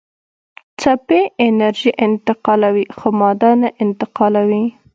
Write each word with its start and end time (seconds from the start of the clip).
څپې 0.79 1.21
انرژي 1.45 1.91
انتقالوي 2.05 2.85
خو 2.97 3.07
ماده 3.19 3.51
نه 3.61 3.69
انتقالوي. 3.83 4.65